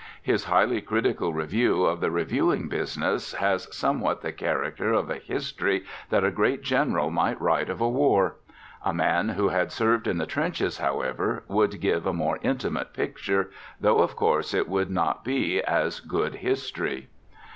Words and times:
His 0.23 0.45
highly 0.45 0.81
critical 0.81 1.31
review 1.31 1.85
of 1.85 1.99
the 1.99 2.09
reviewing 2.09 2.67
business 2.67 3.33
has 3.33 3.67
somewhat 3.71 4.21
the 4.21 4.31
character 4.31 4.91
of 4.93 5.11
a 5.11 5.19
history 5.19 5.85
that 6.09 6.23
a 6.23 6.31
great 6.31 6.63
general 6.63 7.11
might 7.11 7.39
write 7.39 7.69
of 7.69 7.79
a 7.81 7.87
war. 7.87 8.37
A 8.83 8.95
man 8.95 9.29
who 9.29 9.49
had 9.49 9.71
served 9.71 10.07
in 10.07 10.17
the 10.17 10.25
trenches, 10.25 10.79
however, 10.79 11.43
would 11.47 11.79
give 11.79 12.07
a 12.07 12.13
more 12.13 12.39
intimate 12.41 12.93
picture, 12.93 13.51
though 13.79 13.99
of 13.99 14.15
course 14.15 14.55
it 14.55 14.67
would 14.67 14.89
not 14.89 15.23
be 15.23 15.61
as 15.63 15.99
good 15.99 16.33
history. 16.33 17.09